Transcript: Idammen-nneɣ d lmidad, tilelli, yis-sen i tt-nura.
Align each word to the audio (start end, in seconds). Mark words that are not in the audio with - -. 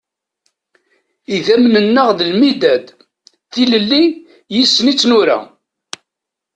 Idammen-nneɣ 1.35 2.09
d 2.17 2.19
lmidad, 2.31 2.85
tilelli, 3.53 4.03
yis-sen 4.53 4.91
i 4.91 4.93
tt-nura. 4.95 5.39